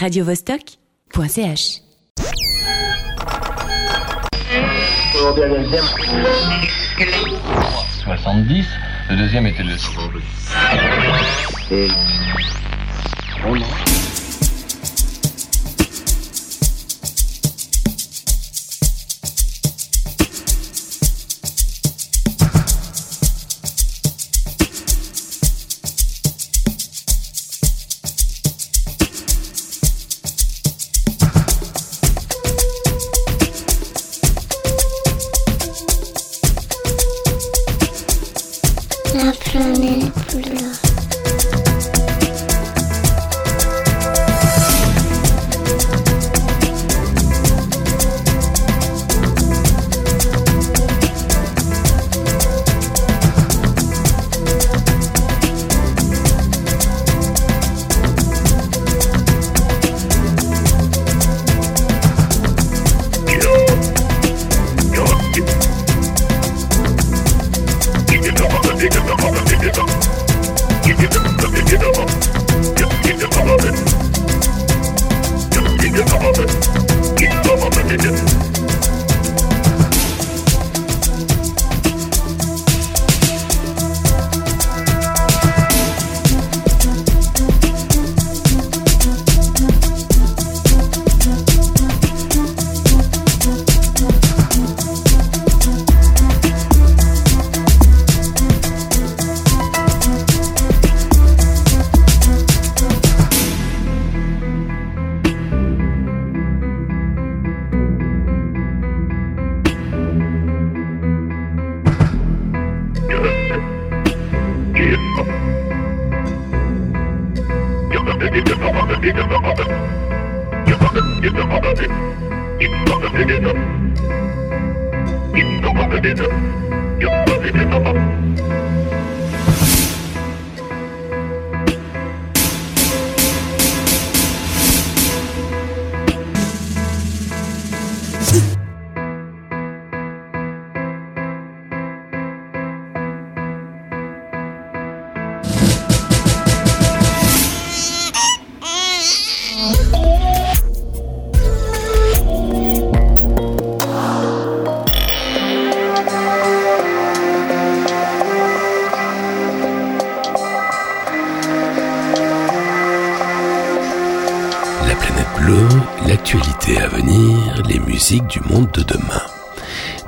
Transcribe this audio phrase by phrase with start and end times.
[0.00, 1.82] radiovostok.ch
[8.04, 8.66] 70,
[9.10, 9.46] le deuxième.
[9.46, 9.76] Était le...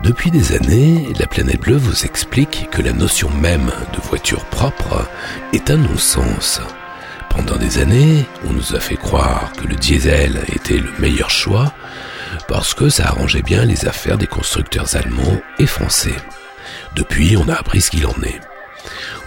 [0.03, 5.09] Depuis des années, la planète bleue vous explique que la notion même de voiture propre
[5.53, 6.61] est un non-sens.
[7.31, 11.73] Pendant des années, on nous a fait croire que le diesel était le meilleur choix
[12.49, 16.17] parce que ça arrangeait bien les affaires des constructeurs allemands et français.
[16.97, 18.41] Depuis, on a appris ce qu'il en est.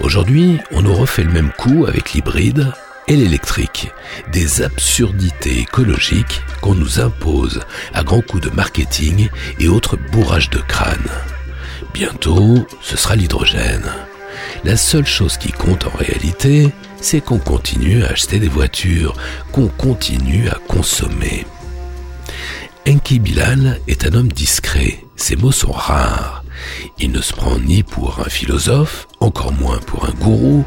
[0.01, 2.73] Aujourd'hui, on nous refait le même coup avec l'hybride
[3.07, 3.91] et l'électrique,
[4.31, 7.61] des absurdités écologiques qu'on nous impose
[7.93, 9.29] à grands coups de marketing
[9.59, 11.09] et autres bourrages de crâne.
[11.93, 13.89] Bientôt, ce sera l'hydrogène.
[14.63, 19.15] La seule chose qui compte en réalité, c'est qu'on continue à acheter des voitures,
[19.51, 21.45] qu'on continue à consommer.
[22.87, 26.43] Enki Bilal est un homme discret, ses mots sont rares.
[26.99, 30.65] Il ne se prend ni pour un philosophe, encore moins pour un gourou.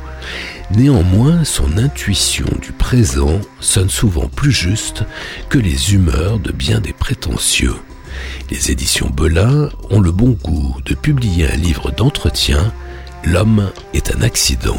[0.70, 5.04] Néanmoins, son intuition du présent sonne souvent plus juste
[5.48, 7.74] que les humeurs de bien des prétentieux.
[8.50, 12.72] Les éditions Belin ont le bon goût de publier un livre d'entretien
[13.24, 14.78] L'homme est un accident.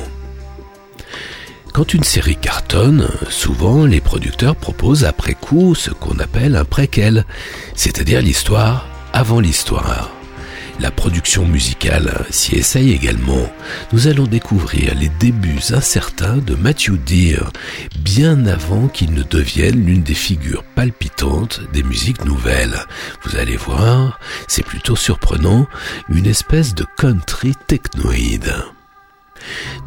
[1.73, 7.25] Quand une série cartonne, souvent les producteurs proposent après coup ce qu'on appelle un préquel,
[7.75, 10.18] c'est-à-dire l'histoire avant l'histoire.
[10.79, 13.51] La production musicale s'y essaye également.
[13.91, 17.51] Nous allons découvrir les débuts incertains de Matthew Deere,
[17.99, 22.79] bien avant qu'il ne devienne l'une des figures palpitantes des musiques nouvelles.
[23.23, 25.67] Vous allez voir, c'est plutôt surprenant,
[26.07, 28.53] une espèce de country technoïde.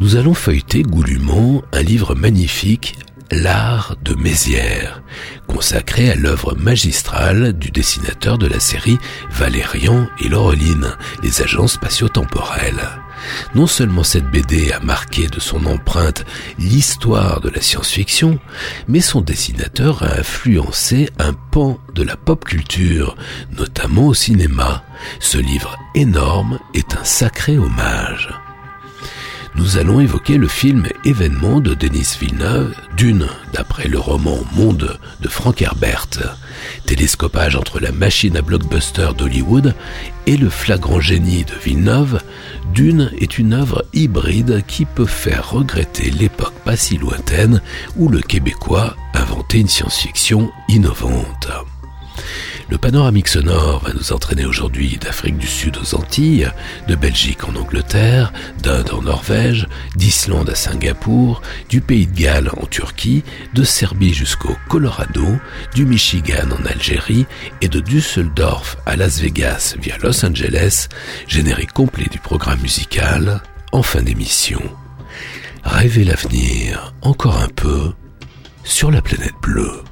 [0.01, 2.97] Nous allons feuilleter goulûment un livre magnifique
[3.35, 5.03] L'art de Mézières,
[5.47, 8.99] consacré à l'œuvre magistrale du dessinateur de la série
[9.31, 12.91] Valérian et Laureline, les agents spatio-temporels.
[13.55, 16.27] Non seulement cette BD a marqué de son empreinte
[16.59, 18.39] l'histoire de la science-fiction,
[18.87, 23.17] mais son dessinateur a influencé un pan de la pop culture,
[23.57, 24.85] notamment au cinéma.
[25.21, 28.29] Ce livre énorme est un sacré hommage.
[29.55, 35.29] Nous allons évoquer le film événement de Denis Villeneuve, Dune, d'après le roman Monde de
[35.29, 36.09] Frank Herbert.
[36.87, 39.75] Télescopage entre la machine à blockbuster d'Hollywood
[40.27, 42.21] et le flagrant génie de Villeneuve,
[42.73, 47.61] Dune est une œuvre hybride qui peut faire regretter l'époque pas si lointaine
[47.97, 51.49] où le Québécois inventait une science-fiction innovante.
[52.73, 56.51] Le panoramique sonore va nous entraîner aujourd'hui d'Afrique du Sud aux Antilles,
[56.89, 58.33] de Belgique en Angleterre,
[58.63, 64.57] d'Inde en Norvège, d'Islande à Singapour, du Pays de Galles en Turquie, de Serbie jusqu'au
[64.71, 65.27] Colorado,
[65.75, 67.27] du Michigan en Algérie
[67.61, 70.89] et de Düsseldorf à Las Vegas via Los Angeles,
[71.29, 73.43] générique complet du programme musical
[73.73, 74.63] en fin d'émission.
[75.63, 77.93] Rêvez l'avenir encore un peu
[78.65, 79.83] sur la planète bleue.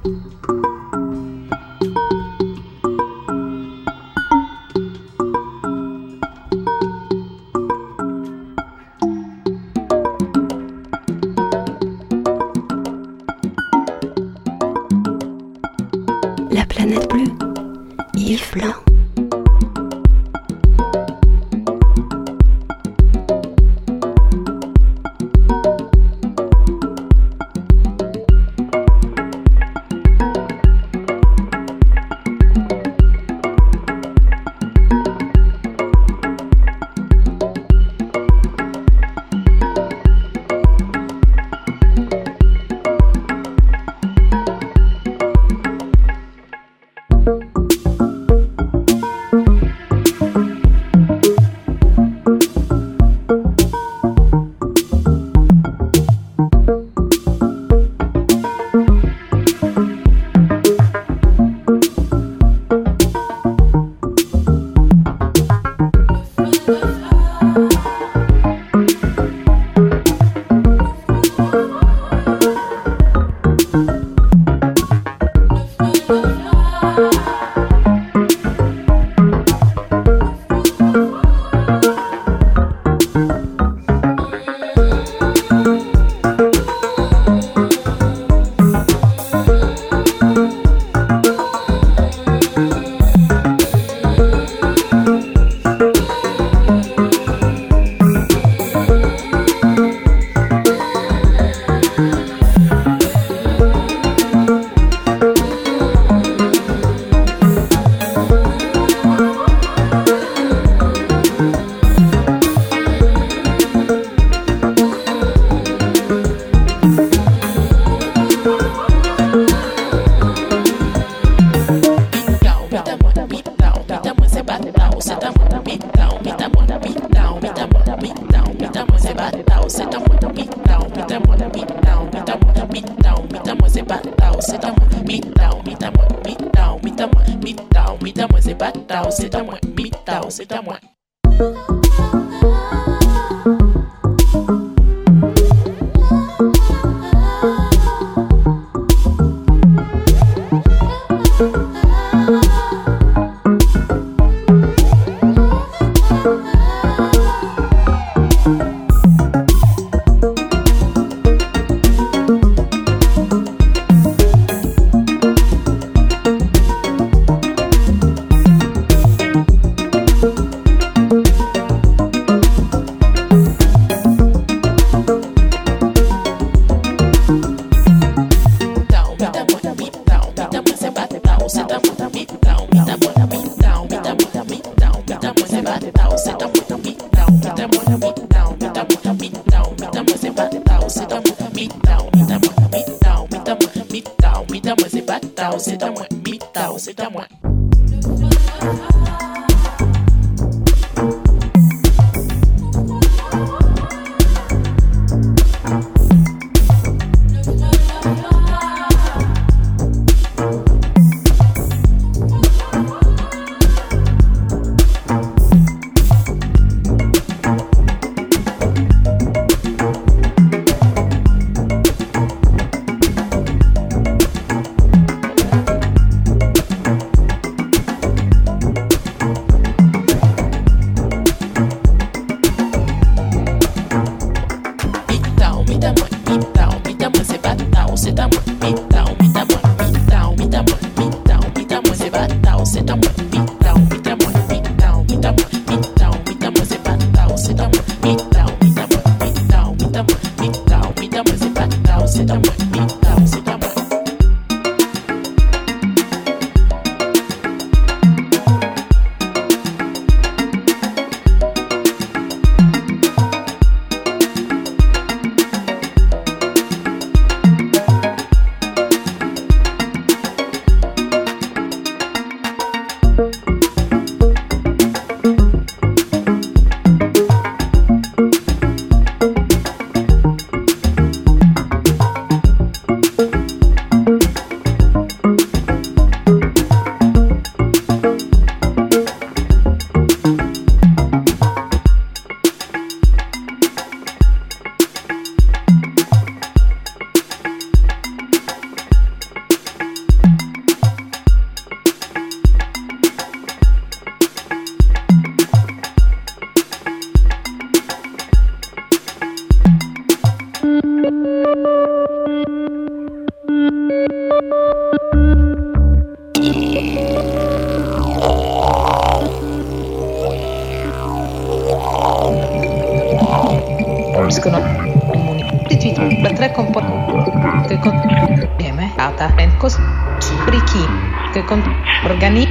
[332.20, 332.46] Organi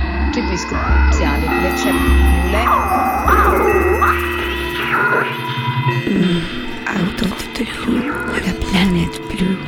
[0.00, 2.64] contribuiscono iniziali le cellule
[6.86, 9.58] Out of the blue, la planète bleue.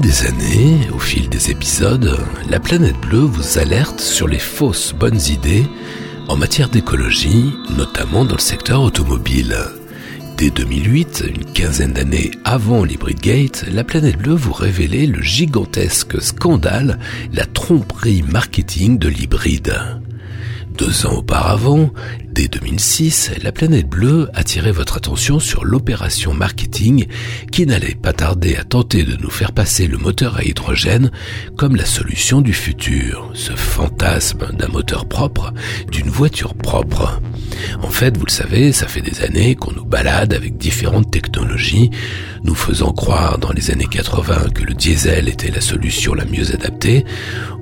[0.00, 2.18] Des années, au fil des épisodes,
[2.50, 5.64] la planète bleue vous alerte sur les fausses bonnes idées
[6.26, 9.56] en matière d'écologie, notamment dans le secteur automobile.
[10.36, 16.20] Dès 2008, une quinzaine d'années avant l'Hybrid Gate, la planète bleue vous révélait le gigantesque
[16.20, 16.98] scandale,
[17.32, 19.74] la tromperie marketing de l'hybride.
[20.76, 21.92] Deux ans auparavant,
[22.34, 27.06] dès 2006, la planète bleue attirait votre attention sur l'opération marketing
[27.52, 31.12] qui n'allait pas tarder à tenter de nous faire passer le moteur à hydrogène
[31.56, 35.52] comme la solution du futur, ce fantasme d'un moteur propre,
[35.92, 37.20] d'une voiture propre.
[37.82, 41.90] En fait, vous le savez, ça fait des années qu'on nous balade avec différentes technologies,
[42.42, 46.52] nous faisant croire dans les années 80 que le diesel était la solution la mieux
[46.52, 47.04] adaptée.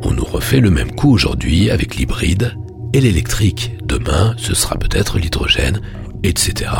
[0.02, 2.56] On nous refait le même coup aujourd'hui avec l'hybride
[2.92, 3.72] et l'électrique.
[3.84, 5.80] Demain, ce sera peut-être l'hydrogène,
[6.22, 6.70] etc.,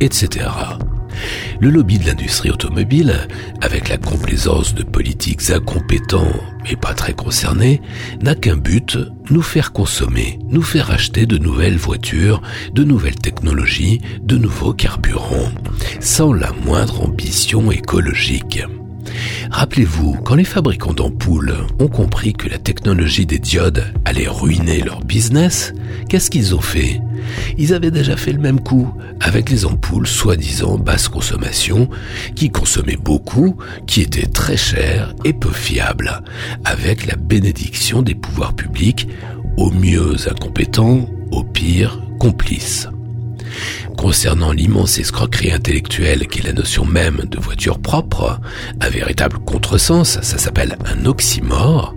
[0.00, 0.46] etc.
[1.60, 3.28] Le lobby de l'industrie automobile,
[3.60, 6.32] avec la complaisance de politiques incompétents
[6.64, 7.80] mais pas très concernés,
[8.22, 8.98] n'a qu'un but,
[9.30, 12.40] nous faire consommer, nous faire acheter de nouvelles voitures,
[12.72, 15.52] de nouvelles technologies, de nouveaux carburants,
[16.00, 18.62] sans la moindre ambition écologique.
[19.50, 25.00] Rappelez-vous, quand les fabricants d'ampoules ont compris que la technologie des diodes allait ruiner leur
[25.00, 25.72] business,
[26.08, 27.00] qu'est-ce qu'ils ont fait?
[27.56, 31.88] Ils avaient déjà fait le même coup avec les ampoules soi-disant basse consommation,
[32.34, 36.22] qui consommaient beaucoup, qui étaient très chères et peu fiables,
[36.64, 39.08] avec la bénédiction des pouvoirs publics,
[39.56, 42.88] au mieux incompétents, au pire complices.
[43.96, 48.40] Concernant l'immense escroquerie intellectuelle qu'est la notion même de voiture propre,
[48.80, 51.94] un véritable contresens, ça s'appelle un oxymore,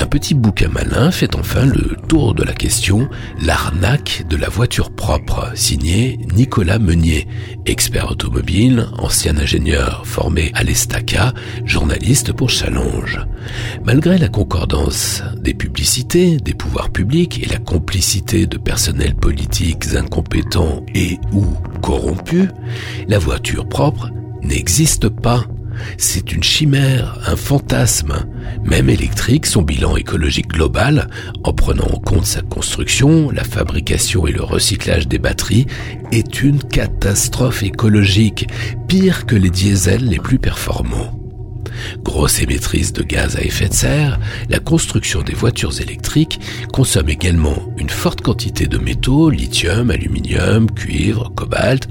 [0.00, 3.08] un petit bouquin malin fait enfin le tour de la question
[3.40, 7.26] L'arnaque de la voiture propre, signé Nicolas Meunier,
[7.66, 11.32] expert automobile, ancien ingénieur formé à l'Estaca,
[11.64, 13.20] journaliste pour Challenge.
[13.84, 20.84] Malgré la concordance des publicités, des pouvoirs publics et la complicité de personnels politiques incompétents
[20.94, 21.44] et ou
[21.80, 22.48] corrompus,
[23.08, 24.10] la voiture propre
[24.42, 25.44] n'existe pas.
[25.98, 28.26] C'est une chimère, un fantasme.
[28.64, 31.08] Même électrique, son bilan écologique global,
[31.44, 35.66] en prenant en compte sa construction, la fabrication et le recyclage des batteries,
[36.10, 38.48] est une catastrophe écologique,
[38.88, 41.18] pire que les diesels les plus performants.
[42.02, 44.18] Grosse émettrice de gaz à effet de serre,
[44.48, 46.40] la construction des voitures électriques
[46.72, 51.88] consomme également une forte quantité de métaux, lithium, aluminium, cuivre, cobalt,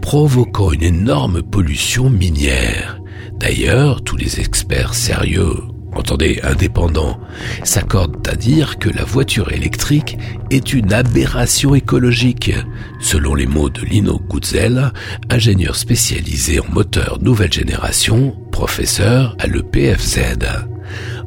[0.00, 3.00] provoquant une énorme pollution minière.
[3.38, 5.56] D'ailleurs, tous les experts sérieux
[5.96, 7.18] entendez, indépendants,
[7.64, 10.18] s'accordent à dire que la voiture électrique
[10.50, 12.52] est une aberration écologique,
[13.00, 14.92] selon les mots de Lino Gutzel,
[15.30, 20.75] ingénieur spécialisé en moteurs nouvelle génération, professeur à l'EPFZ.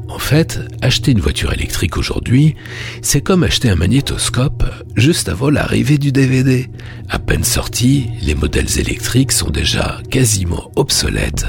[0.09, 2.55] En fait, acheter une voiture électrique aujourd'hui,
[3.03, 4.63] c'est comme acheter un magnétoscope
[4.95, 6.67] juste avant l'arrivée du DVD.
[7.09, 11.45] À peine sorti, les modèles électriques sont déjà quasiment obsolètes.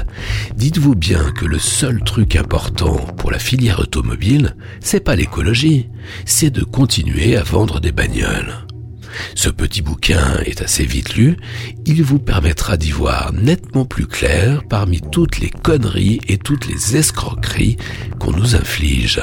[0.55, 5.89] Dites-vous bien que le seul truc important pour la filière automobile, c'est pas l'écologie,
[6.25, 8.70] c'est de continuer à vendre des bagnoles.
[9.35, 11.37] Ce petit bouquin est assez vite lu,
[11.85, 16.97] il vous permettra d'y voir nettement plus clair parmi toutes les conneries et toutes les
[16.97, 17.77] escroqueries
[18.19, 19.21] qu'on nous inflige.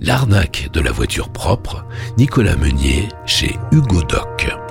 [0.00, 1.84] L'arnaque de la voiture propre,
[2.18, 4.69] Nicolas Meunier chez Hugo Doc.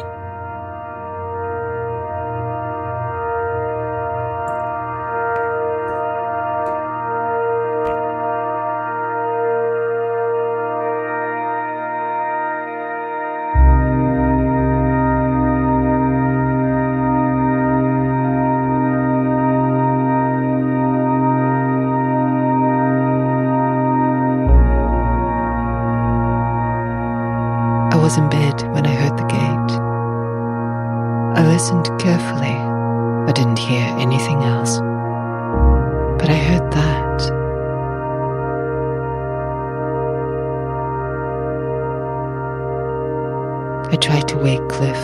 [43.91, 44.99] I tried to wake Cliff.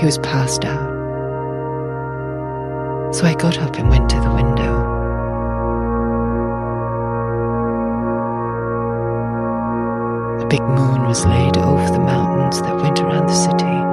[0.00, 0.90] He was passed out.
[3.14, 4.72] So I got up and went to the window.
[10.40, 13.91] A big moon was laid over the mountains that went around the city.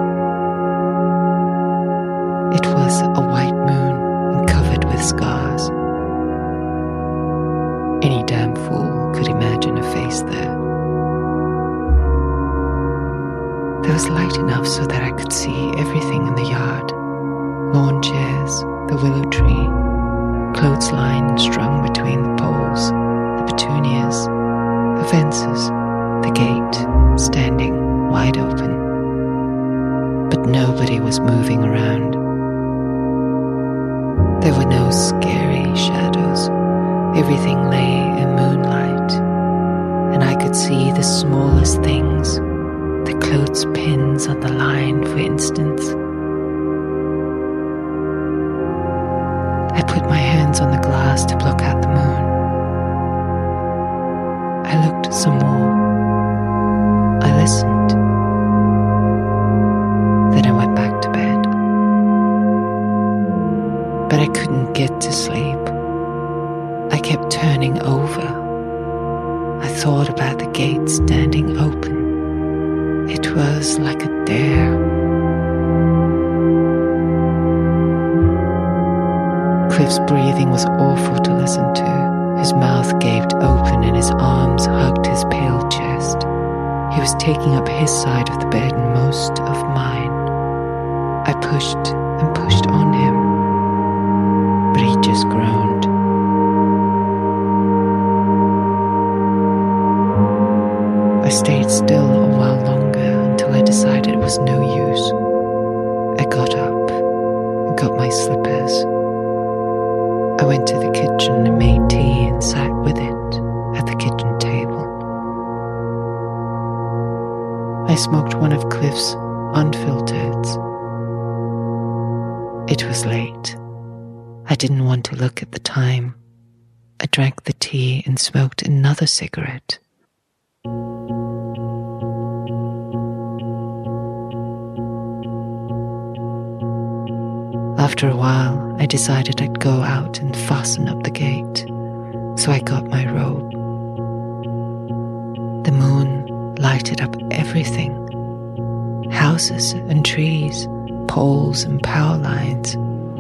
[149.88, 150.68] and trees,
[151.08, 152.74] poles and power lines,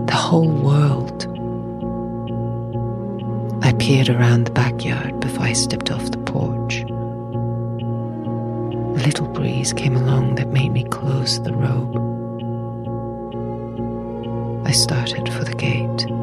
[0.07, 1.25] the whole world.
[3.63, 6.81] I peered around the backyard before I stepped off the porch.
[8.99, 11.95] A little breeze came along that made me close the robe.
[14.67, 16.18] I started for the gate.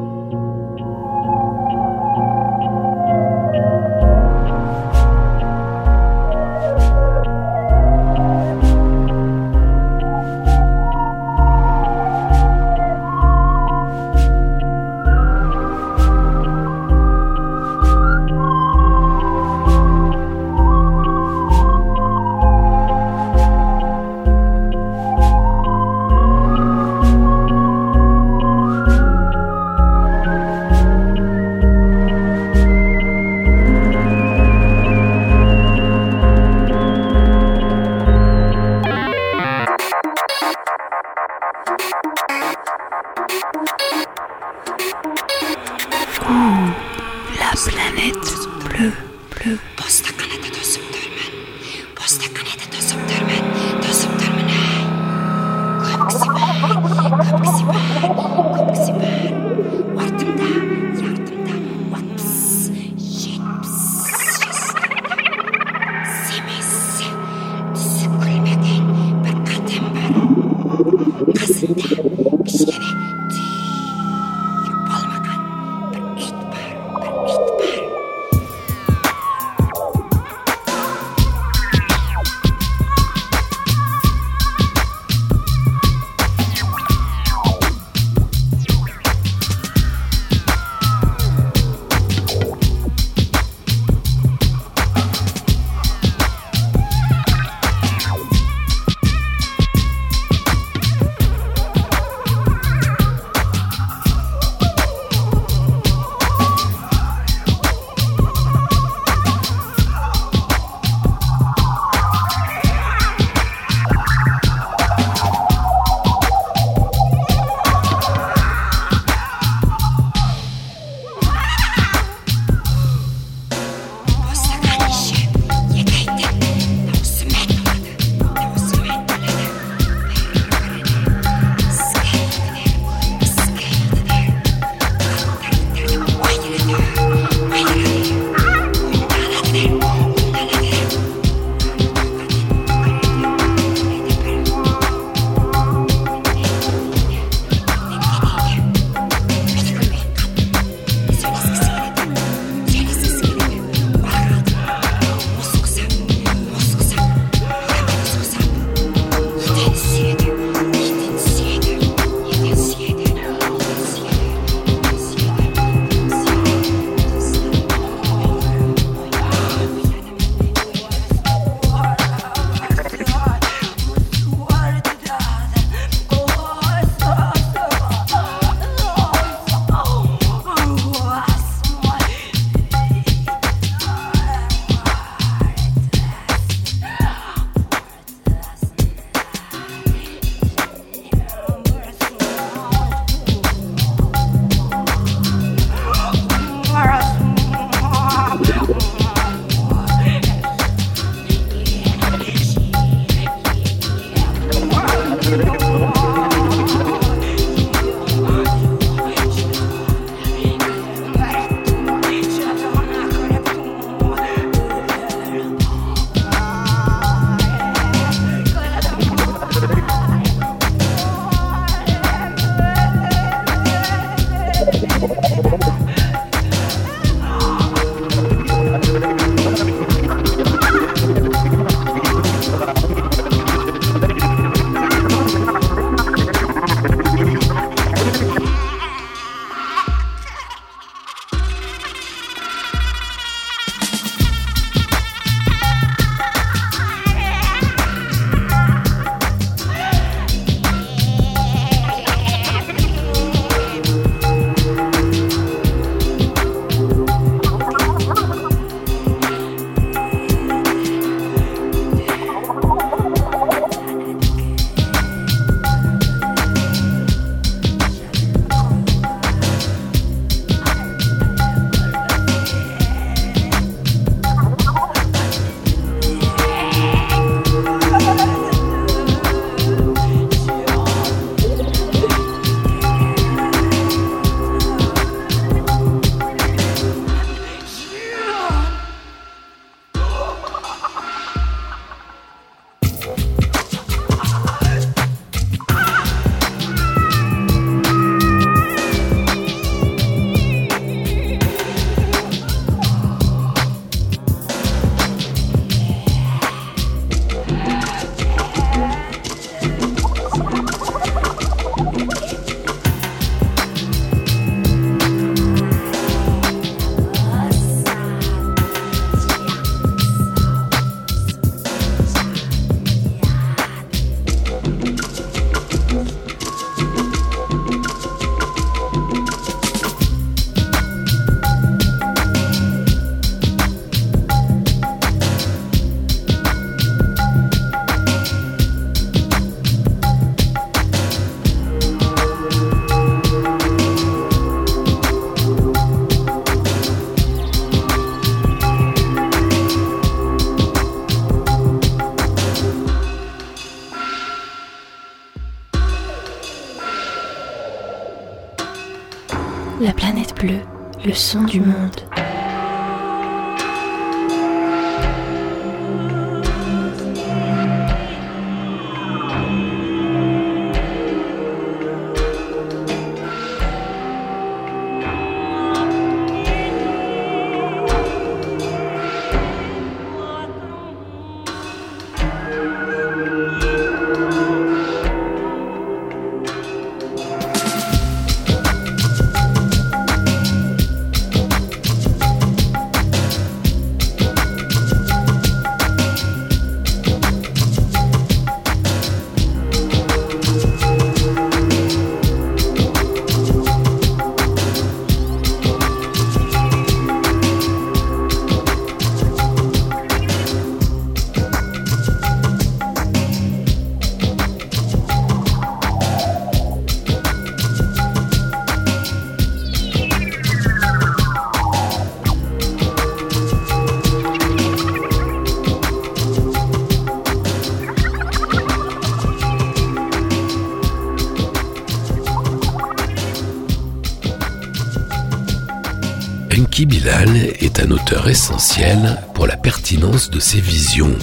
[437.79, 441.15] Un auteur essentiel pour la pertinence de ses visions.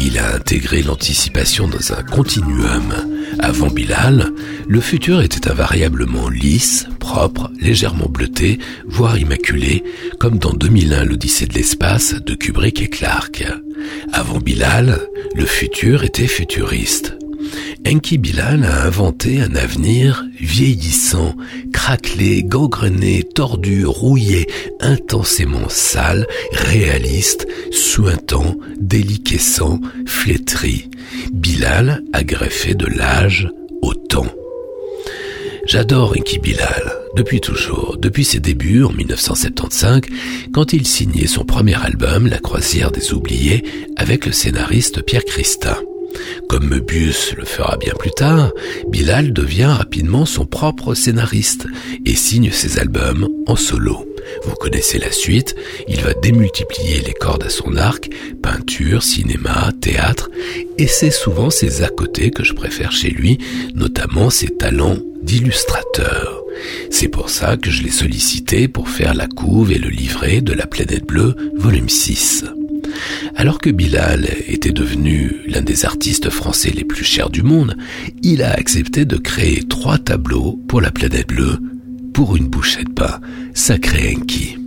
[0.00, 2.94] Il a intégré l'anticipation dans un continuum.
[3.38, 4.32] Avant Bilal,
[4.68, 9.84] le futur était invariablement lisse, propre, légèrement bleuté, voire immaculé,
[10.18, 13.44] comme dans 2001 l'Odyssée de l'espace de Kubrick et Clark.
[14.12, 15.00] Avant Bilal,
[15.34, 17.16] le futur était futuriste.
[17.86, 21.36] Enki Bilal a inventé un avenir vieillissant,
[21.86, 24.48] craquelé, gangrené, tordu, rouillé,
[24.80, 30.90] intensément sale, réaliste, suintant, déliquescent, flétri.
[31.32, 33.48] Bilal a greffé de l'âge
[33.82, 34.26] au temps.
[35.64, 40.00] J'adore Enki Bilal, depuis toujours, depuis ses débuts en 1975,
[40.52, 43.62] quand il signait son premier album, La croisière des oubliés,
[43.94, 45.76] avec le scénariste Pierre Christin.
[46.56, 48.50] Comme Möbius le fera bien plus tard,
[48.88, 51.66] Bilal devient rapidement son propre scénariste
[52.06, 54.06] et signe ses albums en solo.
[54.42, 55.54] Vous connaissez la suite,
[55.86, 58.08] il va démultiplier les cordes à son arc,
[58.42, 60.30] peinture, cinéma, théâtre,
[60.78, 63.36] et c'est souvent ses à côté que je préfère chez lui,
[63.74, 66.42] notamment ses talents d'illustrateur.
[66.90, 70.54] C'est pour ça que je l'ai sollicité pour faire la couve et le livret de
[70.54, 72.46] La planète bleue, volume 6.
[73.34, 77.76] Alors que Bilal était devenu l'un des artistes français les plus chers du monde,
[78.22, 81.58] il a accepté de créer trois tableaux pour la planète bleue
[82.12, 83.20] pour une bouchée de pain,
[83.52, 84.58] sacré Enki.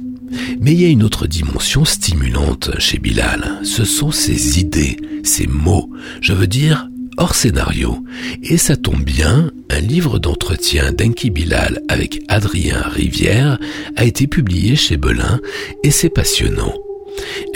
[0.60, 5.48] Mais il y a une autre dimension stimulante chez Bilal, ce sont ses idées, ses
[5.48, 5.90] mots,
[6.22, 6.88] je veux dire
[7.20, 8.04] hors scénario.
[8.42, 13.60] Et ça tombe bien, un livre d'entretien d'Enki Bilal avec Adrien Rivière
[13.96, 15.40] a été publié chez Belin
[15.84, 16.74] et c'est passionnant.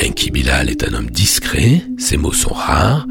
[0.04, 3.08] Enki Bilal est un homme discret, ses mots sont rares,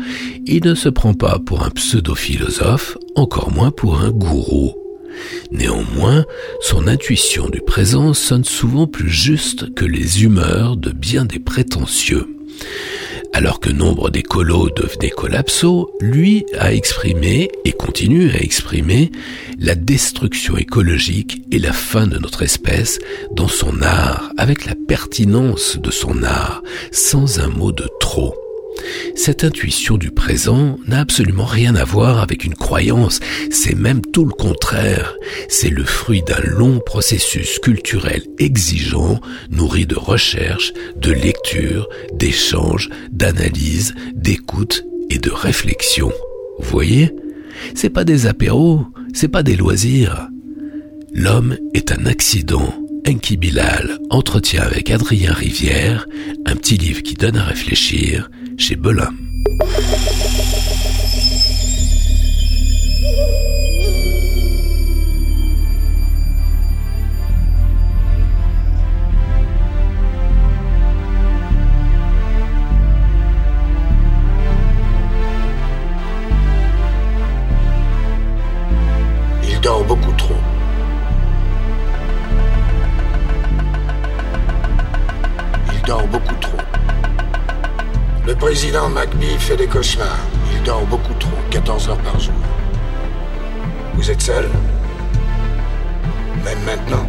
[0.46, 4.74] il ne se prend pas pour un pseudo-philosophe, encore moins pour un gourou.
[5.50, 6.24] Néanmoins,
[6.60, 12.26] son intuition du présent sonne souvent plus juste que les humeurs de bien des prétentieux.
[13.32, 19.10] Alors que nombre des colos devenaient collapsos, lui a exprimé et continue à exprimer
[19.58, 22.98] la destruction écologique et la fin de notre espèce
[23.32, 28.41] dans son art, avec la pertinence de son art, sans un mot de trop.
[29.14, 33.20] Cette intuition du présent n'a absolument rien à voir avec une croyance,
[33.50, 35.14] c'est même tout le contraire.
[35.48, 39.20] C'est le fruit d'un long processus culturel exigeant,
[39.50, 46.12] nourri de recherche, de lecture, d'échange, d'analyse, d'écoute et de réflexion.
[46.58, 47.10] Vous voyez?
[47.74, 50.28] C'est pas des apéros, c'est pas des loisirs.
[51.12, 52.74] L'homme est un accident.
[53.06, 56.06] Enki Bilal, entretien avec Adrien Rivière,
[56.46, 59.12] un petit livre qui donne à réfléchir, chez Belin.
[88.52, 90.26] président McBee fait des cauchemars.
[90.52, 92.34] Il dort beaucoup trop, 14 heures par jour.
[93.94, 94.46] Vous êtes seul?
[96.44, 97.06] Même maintenant?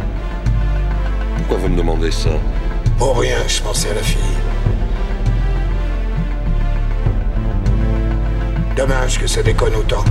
[1.36, 2.30] Pourquoi vous me demandez ça?
[2.96, 4.38] Pour rien, je pensais à la fille.
[8.74, 10.04] Dommage que ça déconne autant.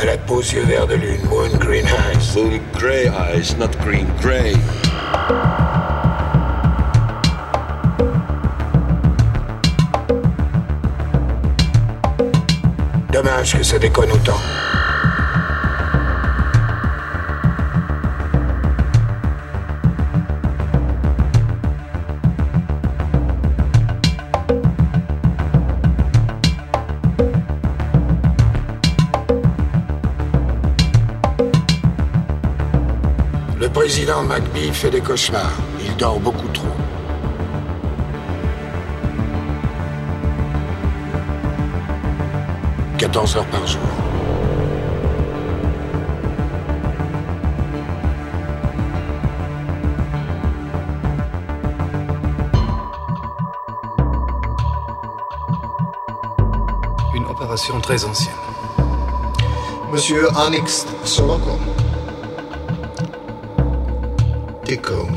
[0.00, 2.32] Elle a de beaux yeux verts de lune, Moon Green Eyes.
[2.34, 4.54] Moon Grey Eyes, not Green Grey.
[13.22, 14.40] dommage que ça déconne autant.
[33.60, 35.52] Le président McBee fait des cauchemars.
[35.80, 36.71] Il dort beaucoup trop.
[43.12, 43.80] 14 heures par jour.
[57.14, 58.32] Une opération très ancienne.
[59.92, 61.58] Monsieur Onyx Soroko.
[64.66, 65.11] Echo.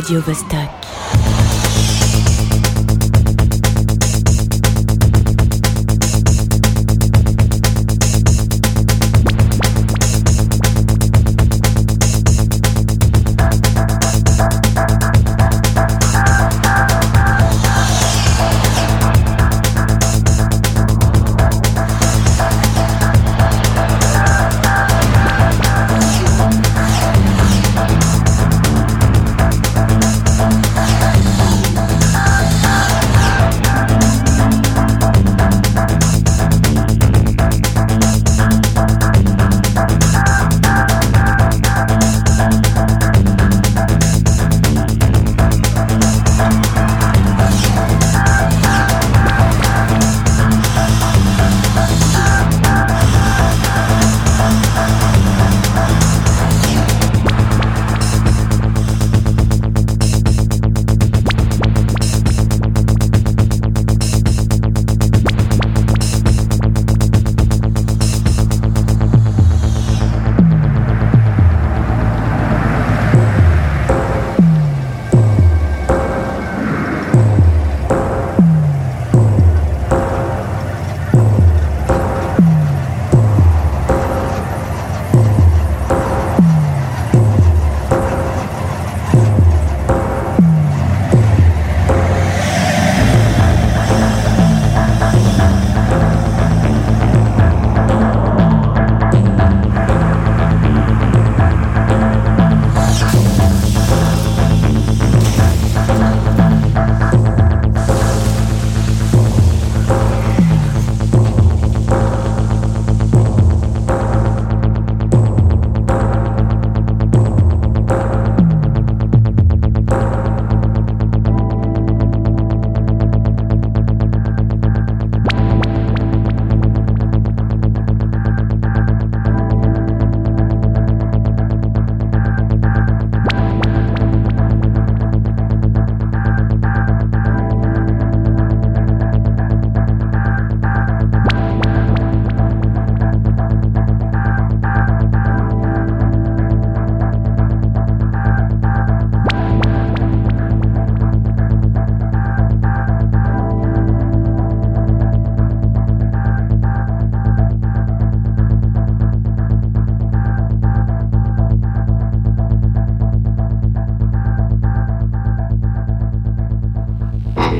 [0.00, 0.79] Radio Vostok.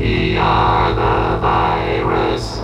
[0.01, 2.59] We are the virus.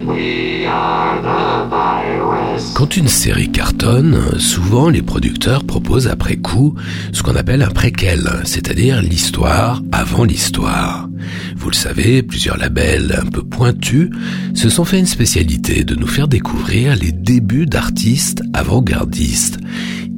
[0.00, 2.47] We are the virus.
[2.74, 6.74] Quand une série cartonne, souvent les producteurs proposent après coup
[7.12, 11.08] ce qu'on appelle un préquel, c'est-à-dire l'histoire avant l'histoire.
[11.56, 14.10] Vous le savez, plusieurs labels un peu pointus
[14.54, 19.58] se sont fait une spécialité de nous faire découvrir les débuts d'artistes avant-gardistes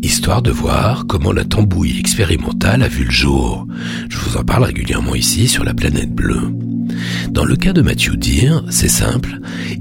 [0.03, 3.66] histoire de voir comment la tambouille expérimentale a vu le jour.
[4.09, 6.51] Je vous en parle régulièrement ici sur la planète bleue.
[7.30, 9.38] Dans le cas de Matthew Deere, c'est simple,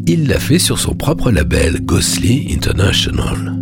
[0.07, 3.61] il l'a fait sur son propre label Ghostly International.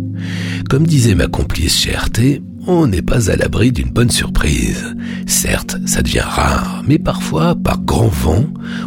[0.68, 4.94] Comme disait ma complice chez RT, on n'est pas à l'abri d'une bonne surprise.
[5.26, 8.44] Certes, ça devient rare, mais parfois, par grand vent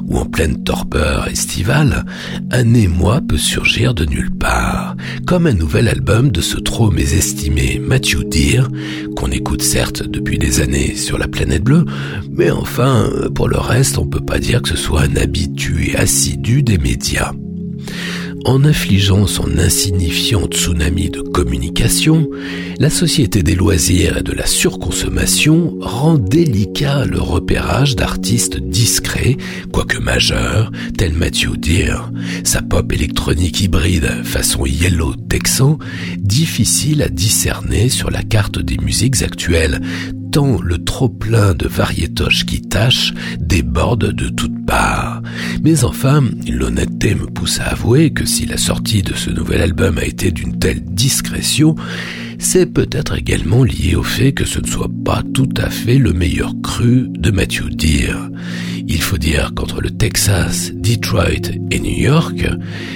[0.08, 2.06] ou en pleine torpeur estivale,
[2.52, 7.82] un émoi peut surgir de nulle part, comme un nouvel album de ce trop mésestimé
[7.84, 8.70] Matthew Deere,
[9.16, 11.86] qu'on écoute certes depuis des années sur la planète bleue,
[12.30, 16.62] mais enfin, pour le reste, on peut pas dire que ce soit un habitué assidu
[16.62, 17.34] des médias.
[18.46, 22.28] En infligeant son insignifiant tsunami de communication,
[22.80, 29.38] la société des loisirs et de la surconsommation rend délicat le repérage d'artistes discrets,
[29.72, 32.12] quoique majeurs, tels Matthew Deere.
[32.44, 35.78] Sa pop électronique hybride, façon yellow texan,
[36.18, 39.82] difficile à discerner sur la carte des musiques actuelles,
[40.32, 45.01] tant le trop-plein de variétoches qui tâchent déborde de toutes parts.
[45.64, 49.98] Mais enfin, l'honnêteté me pousse à avouer que si la sortie de ce nouvel album
[49.98, 51.76] a été d'une telle discrétion,
[52.42, 56.12] c'est peut-être également lié au fait que ce ne soit pas tout à fait le
[56.12, 58.30] meilleur cru de Matthew Deere.
[58.88, 62.46] Il faut dire qu'entre le Texas, Detroit et New York,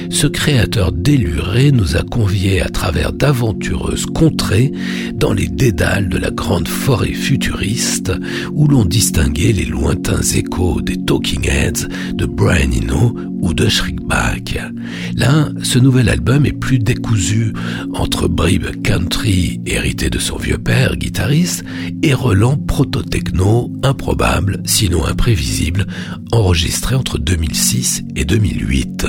[0.09, 4.71] ce créateur déluré nous a conviés à travers d'aventureuses contrées
[5.13, 8.11] dans les dédales de la grande forêt futuriste
[8.51, 14.59] où l'on distinguait les lointains échos des Talking Heads, de Brian Eno ou de Shriekback.
[15.15, 17.53] Là, ce nouvel album est plus décousu
[17.93, 19.34] entre bribes country
[19.65, 21.63] hérité de son vieux père, guitariste,
[22.03, 25.88] et relents proto-techno improbable, sinon imprévisible,
[26.31, 29.07] enregistré entre 2006 et 2008.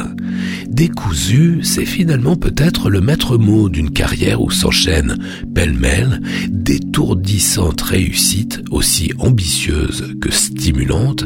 [0.69, 5.17] Décousu, c'est finalement peut-être le maître mot d'une carrière où s'enchaînent
[5.55, 11.25] pêle-mêle d'étourdissantes réussites aussi ambitieuses que stimulantes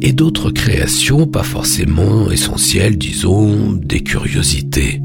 [0.00, 5.00] et d'autres créations pas forcément essentielles, disons, des curiosités.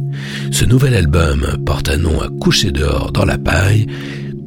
[0.51, 3.87] Ce nouvel album porte un nom à coucher dehors dans la paille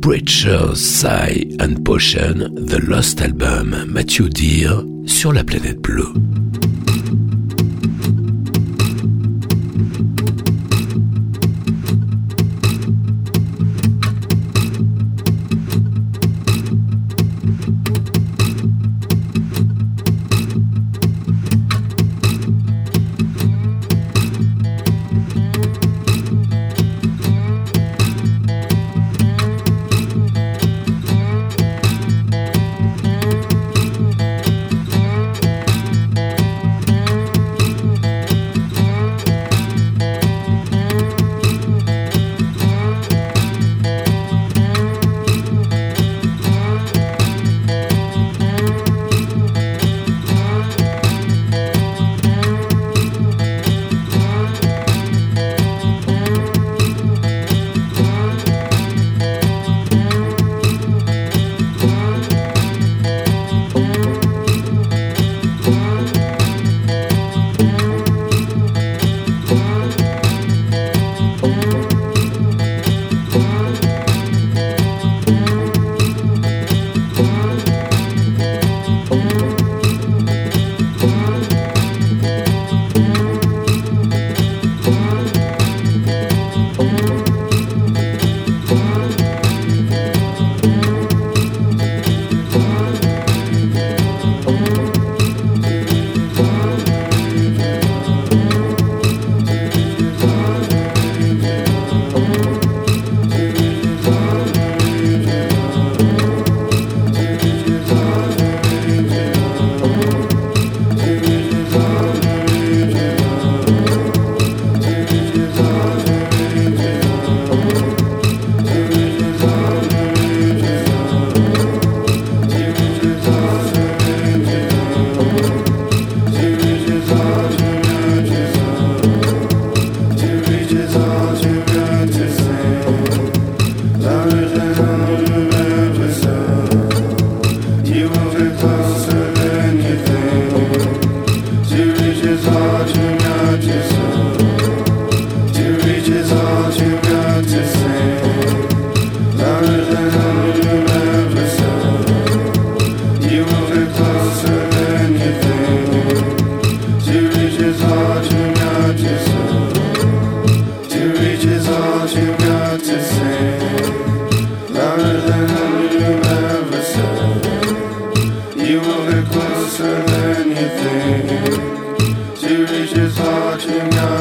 [0.00, 6.12] Preacher, Sigh and Potion, The Lost Album, Matthew Deere, sur la planète bleue.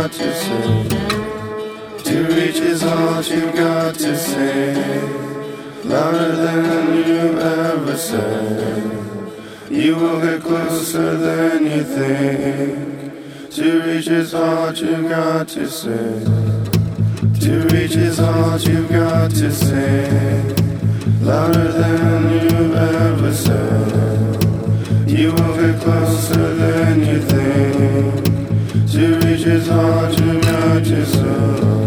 [0.05, 0.87] Got to say.
[2.03, 5.01] To reach his heart you've got to say
[5.83, 9.71] louder than you've ever said.
[9.71, 13.49] You will get closer than you think.
[13.53, 16.23] To reach his heart, you've got to say.
[17.45, 20.41] To reach his heart, you've got to say.
[21.21, 25.09] Louder than you've ever said.
[25.09, 28.24] You will get closer than you think.
[28.95, 31.84] Ci widzisz, a to miacie serce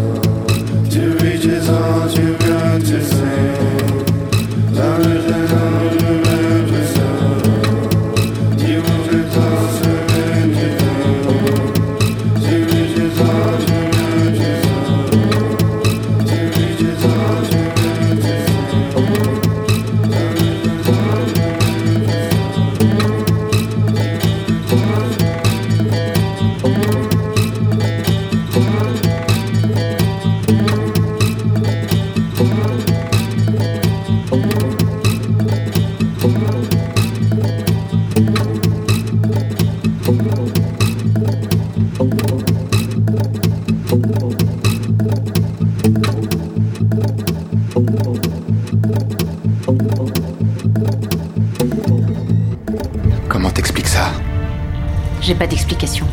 [55.29, 56.07] J'ai pas d'explication.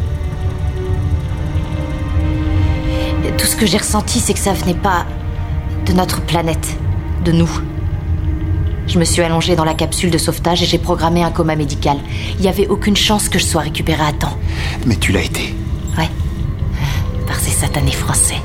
[3.38, 5.06] Tout ce que j'ai ressenti, c'est que ça venait pas
[5.86, 6.76] de notre planète,
[7.24, 7.48] de nous.
[8.86, 11.96] Je me suis allongée dans la capsule de sauvetage et j'ai programmé un coma médical.
[12.34, 14.36] Il n'y avait aucune chance que je sois récupérée à temps.
[14.84, 15.54] Mais tu l'as été.
[15.96, 16.10] Ouais.
[17.26, 18.42] Par ces satanés français.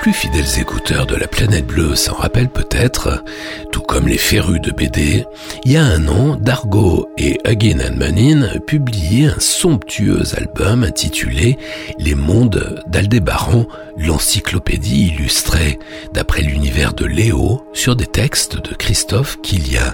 [0.00, 3.22] Plus fidèles écouteurs de la planète bleue s'en rappellent peut-être,
[3.70, 5.26] tout comme les férus de BD,
[5.66, 11.58] il y a un an, Dargo et Again and Manin publiaient un somptueux album intitulé
[11.98, 13.66] Les mondes d'Aldébaran,
[13.98, 15.78] l'encyclopédie illustrée,
[16.14, 19.92] d'après l'univers de Léo, sur des textes de Christophe Kilian.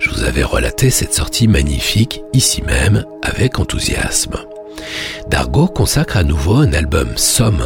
[0.00, 4.36] Je vous avais relaté cette sortie magnifique ici même avec enthousiasme.
[5.30, 7.62] Dargo consacre à nouveau un album Somme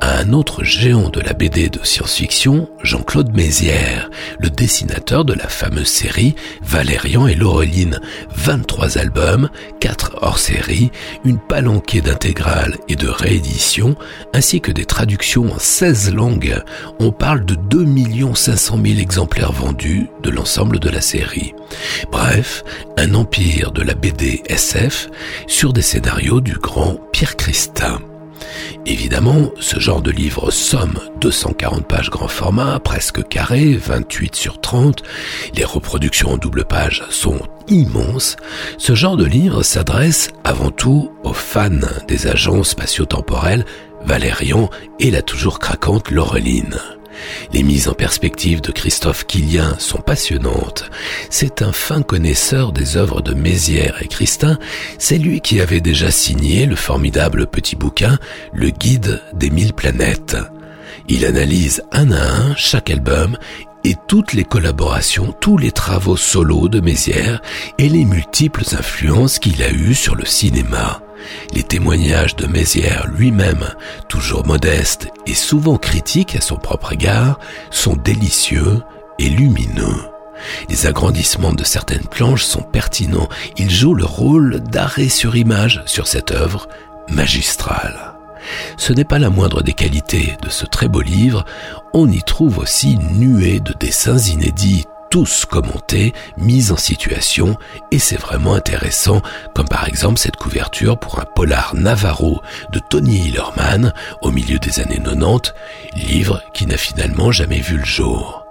[0.00, 4.08] à un autre géant de la BD de science-fiction, Jean-Claude Mézières,
[4.38, 7.98] le dessinateur de la fameuse série Valérian et Laureline.
[8.38, 10.90] 23 albums, 4 hors-série,
[11.24, 13.96] une palanquée d'intégrales et de rééditions,
[14.32, 16.62] ainsi que des traductions en 16 langues.
[17.00, 17.84] On parle de 2
[18.34, 21.54] 500 000 exemplaires vendus de l'ensemble de la série.
[22.12, 22.64] Bref,
[22.96, 25.08] un empire de la BD SF
[25.46, 27.98] sur des scénarios du grand Pierre Christin.
[28.86, 35.02] Évidemment, ce genre de livre somme 240 pages grand format, presque carré, 28 sur 30,
[35.54, 38.36] les reproductions en double page sont immenses,
[38.78, 41.70] ce genre de livre s'adresse avant tout aux fans
[42.06, 43.64] des agences spatio-temporelles
[44.04, 46.78] Valérian et la toujours craquante Laureline.
[47.52, 50.90] Les mises en perspective de Christophe Quillian sont passionnantes.
[51.30, 54.58] C'est un fin connaisseur des œuvres de Mézières et Christin.
[54.98, 58.18] C'est lui qui avait déjà signé le formidable petit bouquin
[58.52, 60.36] Le Guide des mille planètes.
[61.08, 63.38] Il analyse un à un chaque album
[63.84, 67.40] et toutes les collaborations, tous les travaux solos de Mézières
[67.78, 71.00] et les multiples influences qu'il a eues sur le cinéma.
[71.52, 73.66] Les témoignages de Mézières lui-même,
[74.08, 77.38] toujours modeste et souvent critique à son propre égard,
[77.70, 78.82] sont délicieux
[79.18, 80.08] et lumineux.
[80.68, 83.28] Les agrandissements de certaines planches sont pertinents.
[83.56, 86.68] Il joue le rôle d'arrêt sur image sur cette œuvre
[87.08, 88.14] magistrale.
[88.76, 91.44] Ce n'est pas la moindre des qualités de ce très beau livre,
[91.92, 97.56] on y trouve aussi une nuée de dessins inédits tous commentés, mis en situation,
[97.90, 99.22] et c'est vraiment intéressant,
[99.54, 103.92] comme par exemple cette couverture pour un polar Navarro de Tony Hillerman
[104.22, 105.54] au milieu des années 90,
[105.94, 108.44] livre qui n'a finalement jamais vu le jour.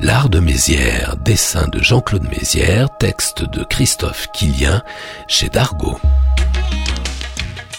[0.00, 4.82] L'art de Mézières, dessin de Jean-Claude Mézières, texte de Christophe Quillian
[5.28, 5.98] chez Dargaud.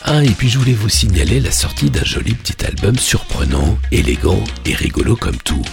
[0.06, 4.44] Ah, et puis je voulais vous signaler la sortie d'un joli petit album surprenant, élégant
[4.66, 5.64] et rigolo comme tout.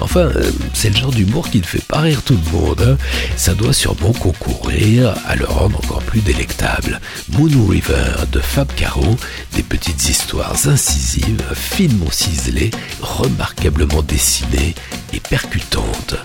[0.00, 2.82] Enfin, euh, c'est le genre d'humour qui ne fait pas rire tout le monde.
[2.82, 2.98] Hein.
[3.36, 7.00] Ça doit sûrement concourir à le rendre encore plus délectable.
[7.30, 9.16] Moon River de Fab Caro,
[9.56, 14.74] des petites histoires incisives, finement ciselées, remarquablement dessinées
[15.14, 16.16] et percutantes.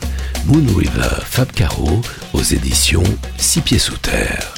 [0.46, 2.02] Moon River Fab Caro
[2.34, 3.04] aux éditions
[3.38, 4.54] Six Pieds Sous Terre.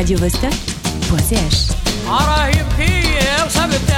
[0.00, 1.56] radiovostok.ch
[2.08, 3.90] راهي بكيه وصبت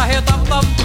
[0.00, 0.75] راهي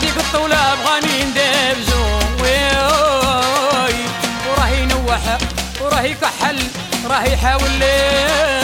[0.00, 2.58] يقط ولا بغاني نداب زوي
[4.48, 5.38] وراهي نوح
[5.80, 6.58] وراهي كحل
[7.10, 8.61] راهي يحاول لي.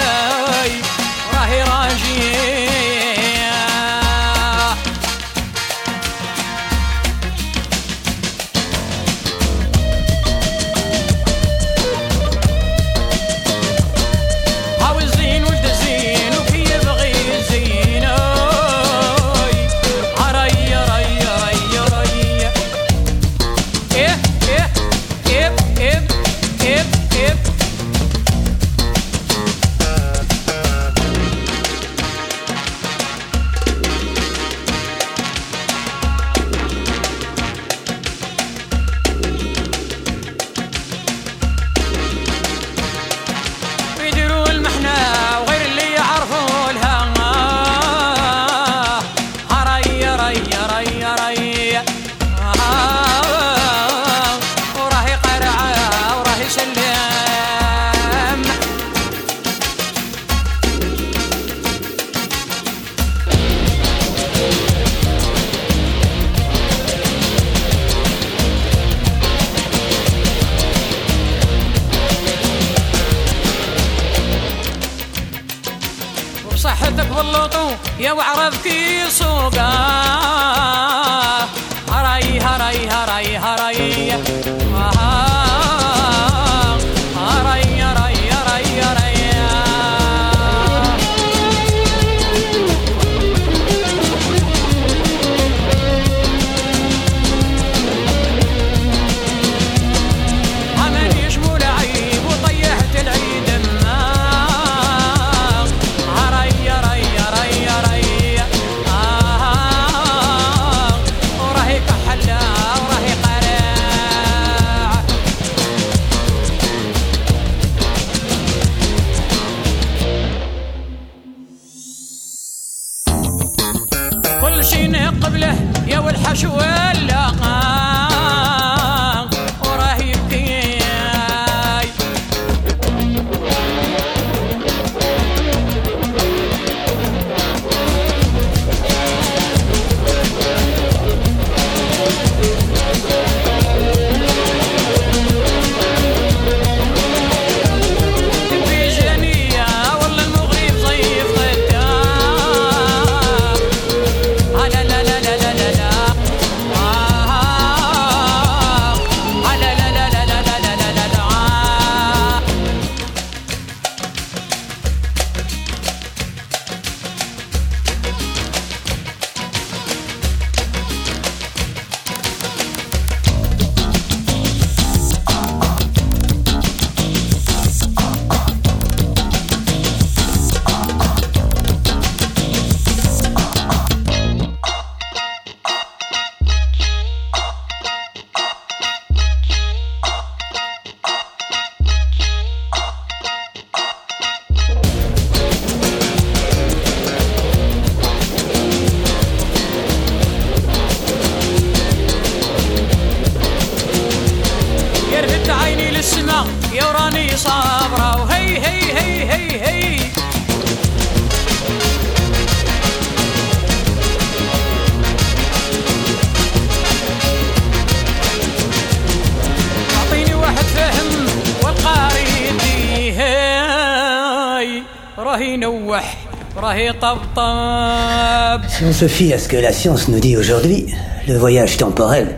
[228.79, 230.87] Si on se fie à ce que la science nous dit aujourd'hui,
[231.26, 232.37] le voyage temporel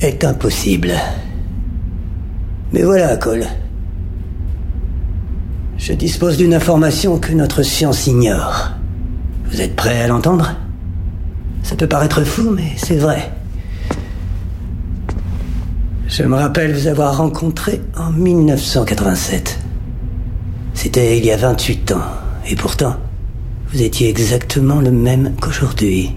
[0.00, 0.92] est impossible.
[2.72, 3.44] Mais voilà, Cole.
[5.76, 8.70] Je dispose d'une information que notre science ignore.
[9.46, 10.54] Vous êtes prêt à l'entendre?
[11.64, 13.32] Ça peut paraître fou, mais c'est vrai.
[16.06, 19.58] Je me rappelle vous avoir rencontré en 1987.
[20.74, 22.04] C'était il y a 28 ans,
[22.48, 22.94] et pourtant,
[23.72, 26.16] vous étiez exactement le même qu'aujourd'hui.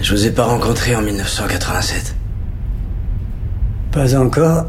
[0.00, 2.16] Je vous ai pas rencontré en 1987.
[3.92, 4.66] Pas encore.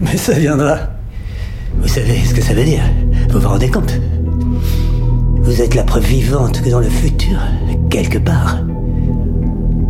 [0.00, 0.78] Mais ça viendra.
[1.78, 2.82] Vous savez ce que ça veut dire
[3.28, 3.92] Vous vous rendez compte?
[5.42, 7.38] Vous êtes la preuve vivante que dans le futur,
[7.90, 8.58] quelque part,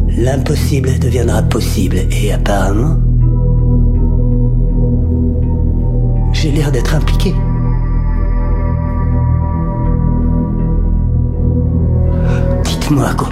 [0.08, 1.98] l'impossible deviendra possible.
[2.10, 2.98] Et apparemment,
[6.32, 7.32] j'ai l'air d'être impliqué.
[12.82, 13.28] Dites-moi, Cole,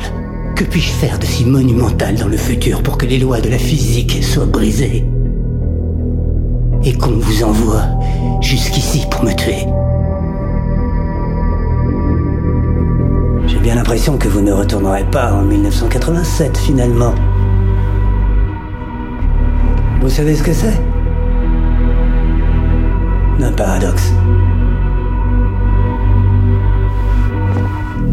[0.55, 3.59] que puis-je faire de si monumental dans le futur pour que les lois de la
[3.59, 5.05] physique soient brisées
[6.85, 7.83] Et qu'on vous envoie
[8.41, 9.67] jusqu'ici pour me tuer?
[13.49, 17.15] J'ai bien l'impression que vous ne retournerez pas en 1987 finalement.
[20.01, 20.81] Vous savez ce que c'est?
[23.43, 24.13] Un paradoxe.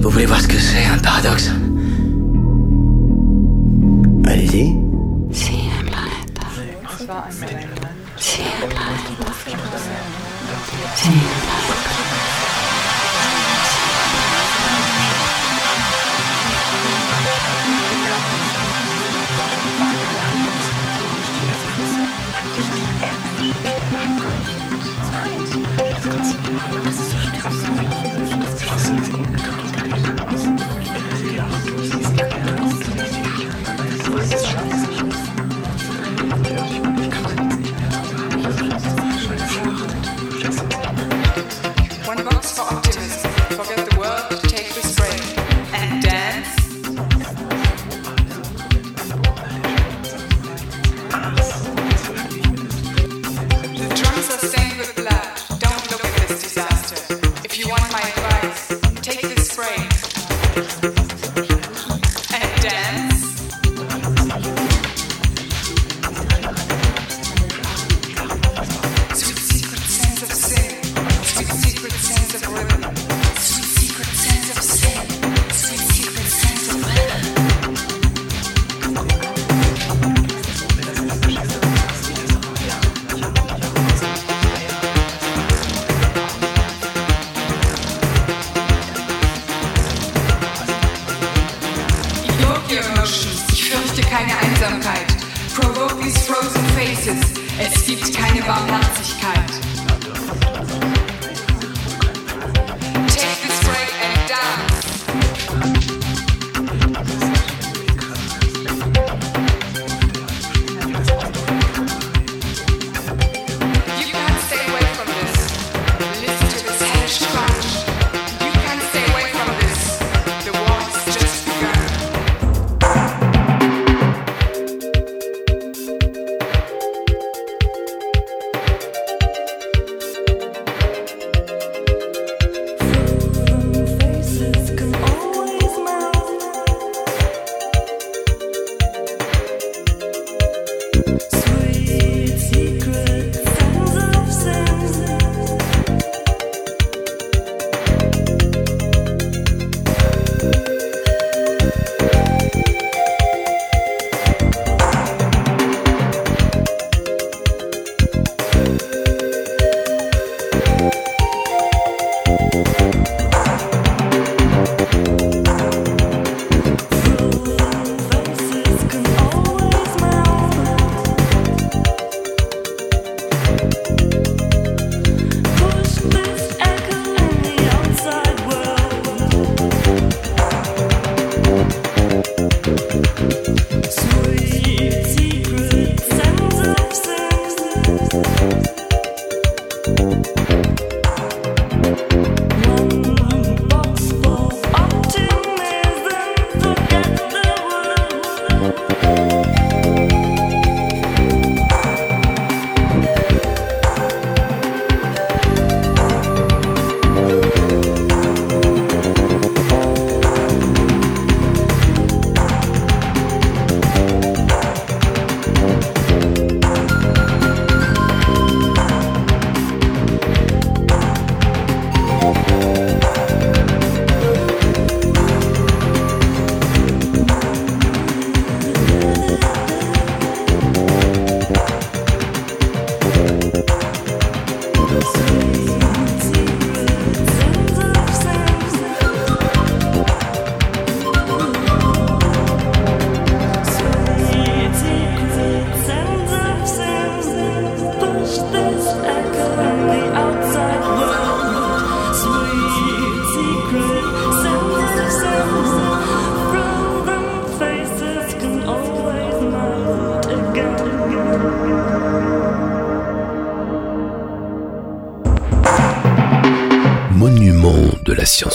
[0.08, 1.52] Vous voulez voir ce que c'est, un paradoxe
[4.26, 4.74] Allez-y.
[5.34, 6.24] C'est un paradoxe.
[6.88, 7.92] C'est un paradoxe.
[8.16, 9.98] C'est un paradoxe.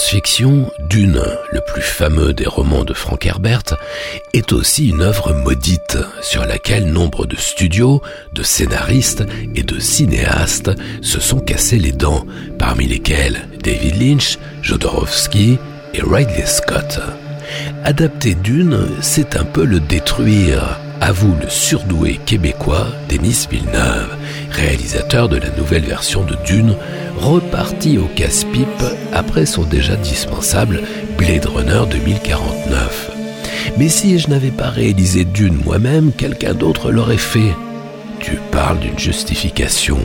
[0.03, 1.21] Science-fiction, Dune,
[1.53, 3.77] le plus fameux des romans de Frank Herbert,
[4.33, 8.01] est aussi une œuvre maudite sur laquelle nombre de studios,
[8.33, 9.23] de scénaristes
[9.55, 10.71] et de cinéastes
[11.01, 12.25] se sont cassés les dents,
[12.59, 15.57] parmi lesquels David Lynch, Jodorowsky
[15.93, 16.99] et Ridley Scott.
[17.85, 24.17] Adapter Dune, c'est un peu le détruire, avoue le surdoué québécois Denis Villeneuve,
[24.51, 26.75] réalisateur de la nouvelle version de Dune,
[27.23, 28.83] reparti au casse-pipe
[29.13, 30.81] après son déjà dispensable
[31.17, 33.11] Blade Runner 2049.
[33.77, 37.55] Mais si je n'avais pas réalisé Dune moi-même, quelqu'un d'autre l'aurait fait.
[38.19, 39.99] Tu parles d'une justification.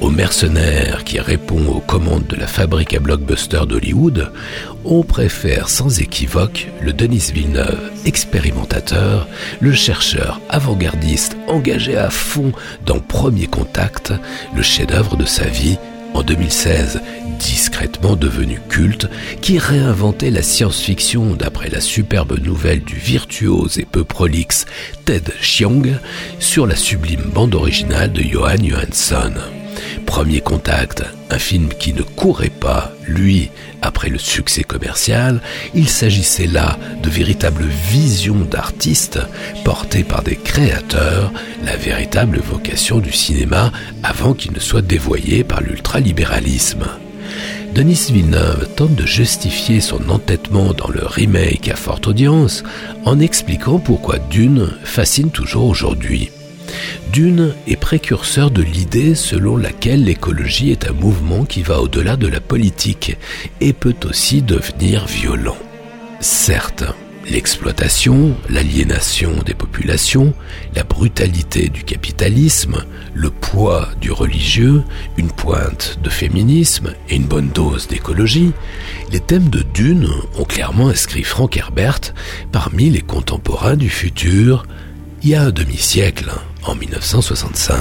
[0.00, 4.32] Au mercenaire qui répond aux commandes de la fabrique à blockbuster d'Hollywood,
[4.86, 9.28] on préfère sans équivoque le Denis Villeneuve, expérimentateur,
[9.60, 12.52] le chercheur avant-gardiste engagé à fond
[12.86, 14.14] dans Premier Contact,
[14.56, 15.76] le chef-d'œuvre de sa vie,
[16.14, 17.00] en 2016,
[17.38, 19.08] discrètement devenu culte,
[19.40, 24.66] qui réinventait la science-fiction d'après la superbe nouvelle du virtuose et peu prolixe
[25.04, 25.82] Ted Chiang
[26.38, 29.34] sur la sublime bande originale de Johan Johansson.
[30.06, 33.50] Premier contact, un film qui ne courait pas, lui,
[33.82, 35.40] après le succès commercial,
[35.74, 39.18] il s'agissait là de véritables visions d'artistes
[39.64, 41.32] portées par des créateurs,
[41.64, 43.72] la véritable vocation du cinéma
[44.02, 46.86] avant qu'il ne soit dévoyé par l'ultralibéralisme.
[47.74, 52.64] Denis Villeneuve tente de justifier son entêtement dans le remake à forte audience
[53.04, 56.30] en expliquant pourquoi Dune fascine toujours aujourd'hui.
[57.12, 62.26] Dune est précurseur de l'idée selon laquelle l'écologie est un mouvement qui va au-delà de
[62.26, 63.16] la politique
[63.60, 65.56] et peut aussi devenir violent.
[66.20, 66.84] Certes,
[67.30, 70.34] l'exploitation, l'aliénation des populations,
[70.74, 72.84] la brutalité du capitalisme,
[73.14, 74.82] le poids du religieux,
[75.16, 78.52] une pointe de féminisme et une bonne dose d'écologie,
[79.12, 82.00] les thèmes de Dune ont clairement inscrit Frank Herbert
[82.52, 84.64] parmi les contemporains du futur
[85.22, 86.32] il y a un demi-siècle,
[86.64, 87.76] en 1965.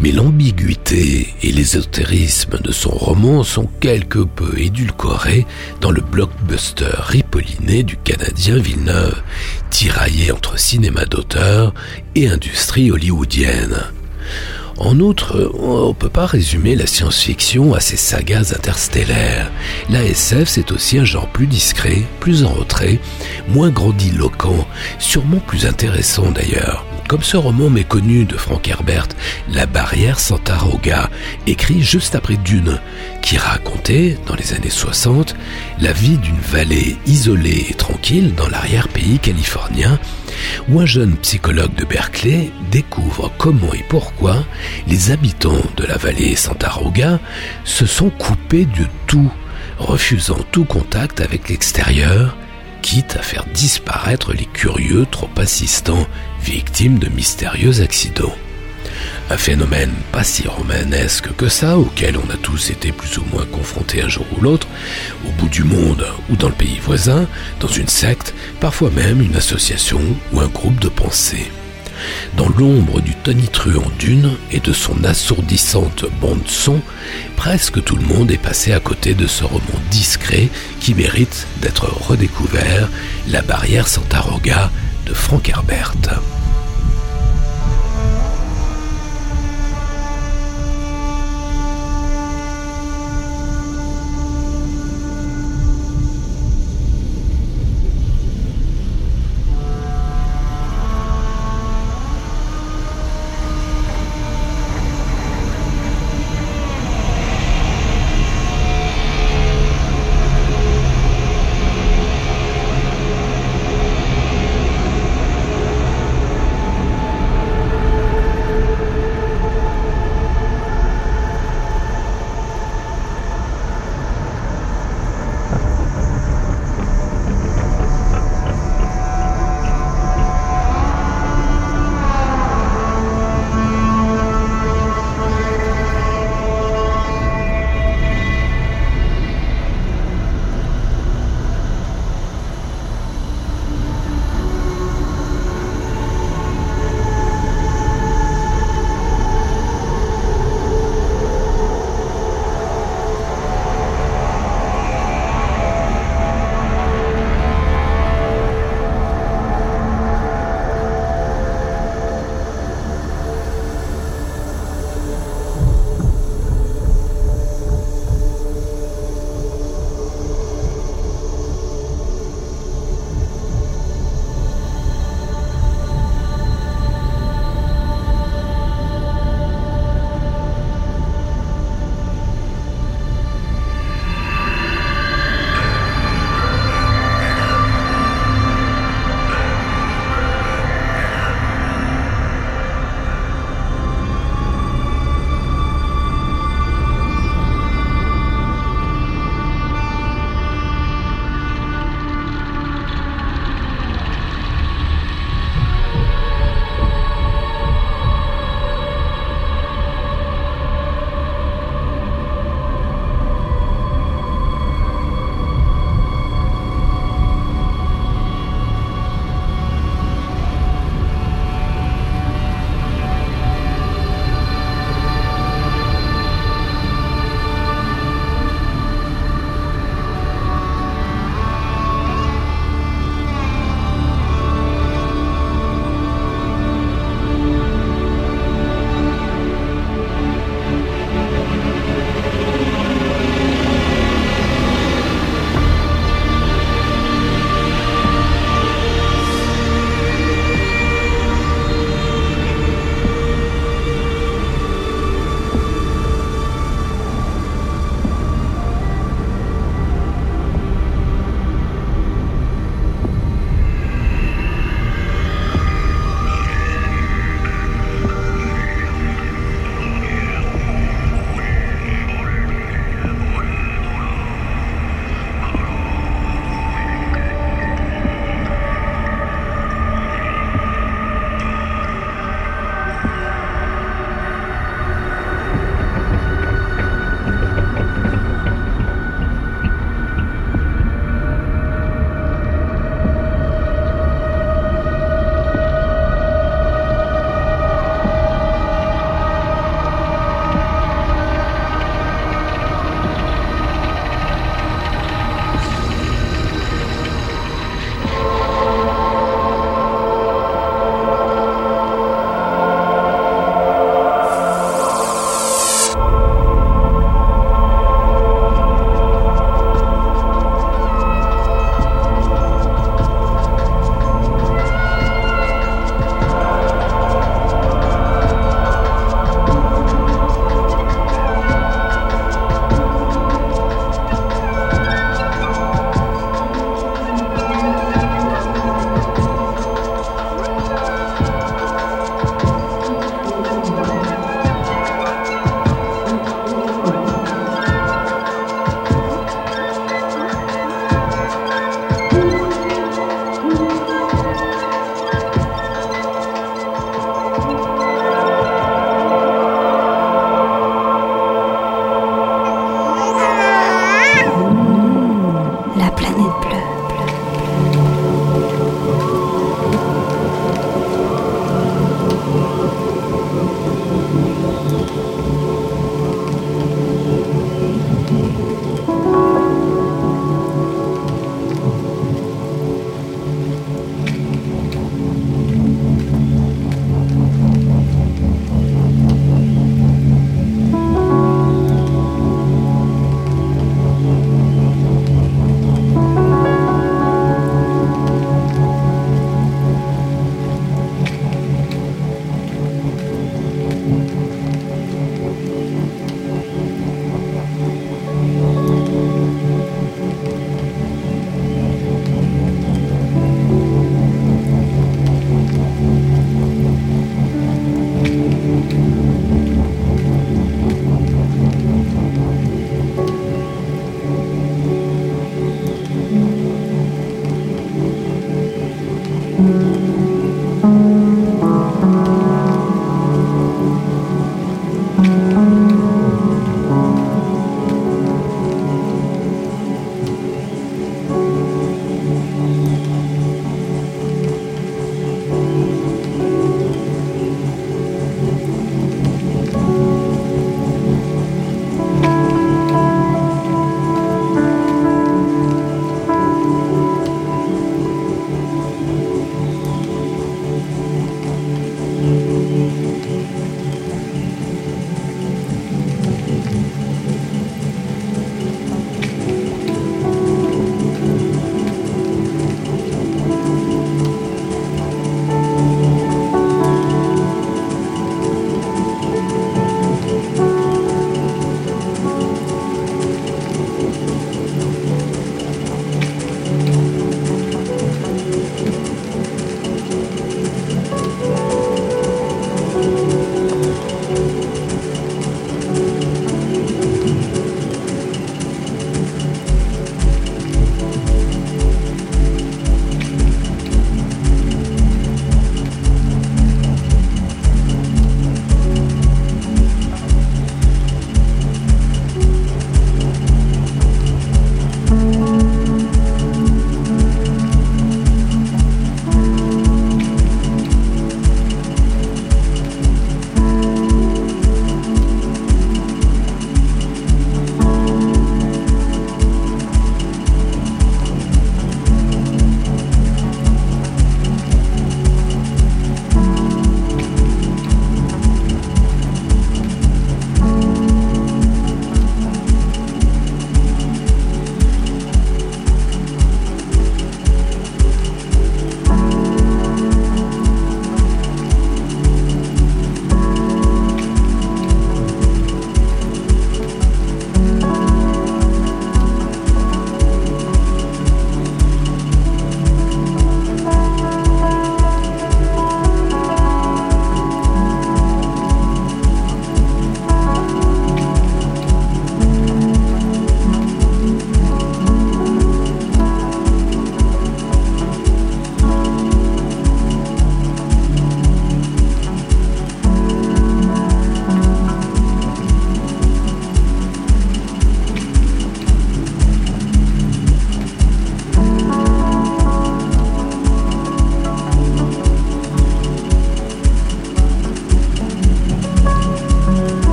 [0.00, 5.46] Mais l'ambiguïté et l'ésotérisme de son roman sont quelque peu édulcorés
[5.80, 9.22] dans le blockbuster ripolliné du Canadien Villeneuve,
[9.70, 11.72] tiraillé entre cinéma d'auteur
[12.14, 13.84] et industrie hollywoodienne.
[14.78, 19.50] En outre, on ne peut pas résumer la science-fiction à ces sagas interstellaires.
[19.88, 22.98] La SF, c'est aussi un genre plus discret, plus en retrait,
[23.48, 24.66] moins grandiloquent,
[24.98, 26.84] sûrement plus intéressant d'ailleurs.
[27.08, 29.06] Comme ce roman méconnu de Frank Herbert,
[29.52, 31.08] La barrière Santaroga,
[31.46, 32.80] écrit juste après Dune,
[33.22, 35.36] qui racontait, dans les années 60,
[35.78, 40.00] la vie d'une vallée isolée et tranquille dans l'arrière-pays californien,
[40.68, 44.44] où un jeune psychologue de Berkeley découvre comment et pourquoi
[44.88, 47.20] les habitants de la vallée Santaroga
[47.64, 49.32] se sont coupés de tout,
[49.78, 52.36] refusant tout contact avec l'extérieur,
[52.82, 56.06] quitte à faire disparaître les curieux trop insistants,
[56.46, 58.36] victimes de mystérieux accidents.
[59.30, 63.44] Un phénomène pas si romanesque que ça, auquel on a tous été plus ou moins
[63.46, 64.68] confrontés un jour ou l'autre,
[65.26, 67.26] au bout du monde ou dans le pays voisin,
[67.58, 70.00] dans une secte, parfois même une association
[70.32, 71.50] ou un groupe de pensée.
[72.36, 76.80] Dans l'ombre du tonitruant dune et de son assourdissante bande-son,
[77.34, 80.48] presque tout le monde est passé à côté de ce roman discret
[80.78, 82.88] qui mérite d'être redécouvert,
[83.28, 84.70] La barrière Santaroga
[85.06, 86.45] de Frank Herbert.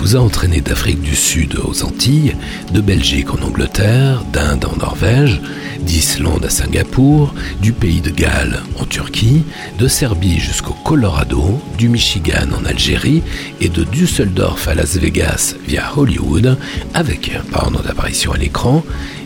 [0.00, 2.34] Vous a entraîné d'Afrique du Sud aux Antilles,
[2.72, 5.42] de Belgique en Angleterre, d'Inde en Norvège,
[5.80, 9.44] d'Islande à Singapour, du pays de Galles en Turquie,
[9.78, 13.22] de Serbie jusqu'au Colorado, du Michigan en Algérie
[13.60, 16.56] et de Düsseldorf à Las Vegas via Hollywood,
[16.94, 18.82] avec, pendant d'apparition à l'écran,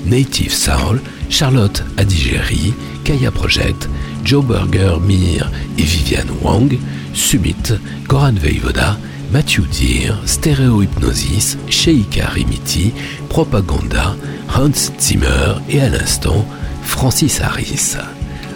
[0.06, 2.74] Native Soul, Charlotte Adigéry,
[3.04, 3.88] Kaya Project,
[4.24, 6.76] Joe Burger Mir et Viviane Wang,
[7.12, 7.74] Summit,
[8.08, 8.98] Goran Veivoda,
[9.32, 12.92] Matthew Deere, Stereo Hypnosis, Sheikha Rimiti,
[13.28, 14.14] Propaganda,
[14.56, 16.46] Hans Zimmer et à l'instant
[16.82, 17.96] Francis Harris.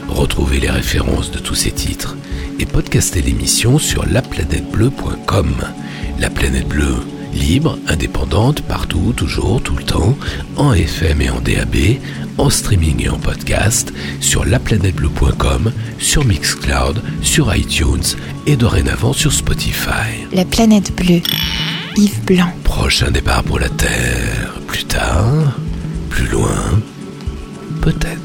[0.08, 2.16] Retrouvez les références de tous ces titres
[2.58, 5.54] et podcastez l'émission sur laplanètebleu.com.
[6.18, 6.96] La planète bleue,
[7.32, 10.16] libre, indépendante, partout, toujours, tout le temps,
[10.56, 11.76] en FM et en DAB,
[12.38, 18.02] en streaming et en podcast, sur laplanètebleu.com, sur Mixcloud, sur iTunes
[18.46, 20.26] et dorénavant sur Spotify.
[20.32, 21.22] La planète bleue.
[21.96, 22.52] Yves Blanc.
[22.64, 25.58] Prochain départ pour la Terre, plus tard,
[26.10, 26.80] plus loin,
[27.82, 28.17] peut-être.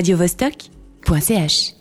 [0.00, 1.79] radiovostok.ch